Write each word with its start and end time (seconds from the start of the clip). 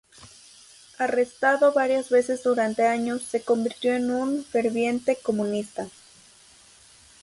Arrestado 0.97 1.73
varias 1.73 2.09
veces 2.09 2.41
durante 2.41 2.87
años, 2.87 3.21
se 3.21 3.43
convirtió 3.43 3.93
en 3.93 4.09
un 4.09 4.43
ferviente 4.43 5.15
comunista. 5.21 5.85